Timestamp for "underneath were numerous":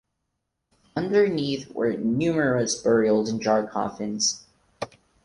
0.95-2.73